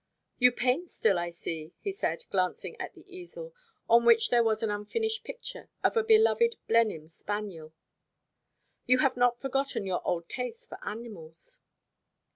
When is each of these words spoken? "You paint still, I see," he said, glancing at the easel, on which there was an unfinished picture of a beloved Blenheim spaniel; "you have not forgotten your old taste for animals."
"You 0.39 0.51
paint 0.51 0.89
still, 0.89 1.19
I 1.19 1.29
see," 1.29 1.73
he 1.79 1.91
said, 1.91 2.23
glancing 2.31 2.75
at 2.81 2.95
the 2.95 3.05
easel, 3.07 3.53
on 3.87 4.03
which 4.03 4.31
there 4.31 4.43
was 4.43 4.63
an 4.63 4.71
unfinished 4.71 5.23
picture 5.23 5.69
of 5.83 5.95
a 5.95 6.03
beloved 6.03 6.55
Blenheim 6.67 7.07
spaniel; 7.07 7.71
"you 8.87 8.97
have 8.97 9.15
not 9.15 9.39
forgotten 9.39 9.85
your 9.85 10.01
old 10.03 10.27
taste 10.27 10.67
for 10.67 10.79
animals." 10.83 11.59